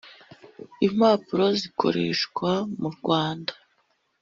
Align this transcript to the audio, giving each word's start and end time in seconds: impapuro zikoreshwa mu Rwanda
impapuro 0.87 1.45
zikoreshwa 1.59 2.51
mu 2.79 2.89
Rwanda 2.95 3.53